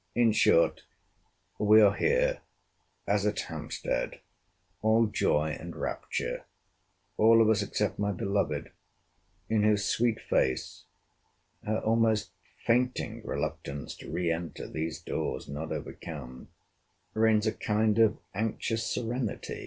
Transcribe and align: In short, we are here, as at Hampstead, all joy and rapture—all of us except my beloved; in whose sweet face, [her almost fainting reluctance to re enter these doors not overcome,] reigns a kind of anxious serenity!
In 0.15 0.31
short, 0.31 0.81
we 1.59 1.79
are 1.79 1.93
here, 1.93 2.39
as 3.05 3.23
at 3.27 3.39
Hampstead, 3.41 4.19
all 4.81 5.05
joy 5.05 5.49
and 5.59 5.75
rapture—all 5.75 7.39
of 7.39 7.47
us 7.47 7.61
except 7.61 7.99
my 7.99 8.11
beloved; 8.11 8.71
in 9.47 9.61
whose 9.61 9.85
sweet 9.85 10.19
face, 10.19 10.85
[her 11.67 11.77
almost 11.81 12.31
fainting 12.65 13.21
reluctance 13.23 13.93
to 13.97 14.09
re 14.09 14.31
enter 14.31 14.67
these 14.67 14.99
doors 14.99 15.47
not 15.47 15.71
overcome,] 15.71 16.47
reigns 17.13 17.45
a 17.45 17.51
kind 17.51 17.99
of 17.99 18.17
anxious 18.33 18.83
serenity! 18.83 19.59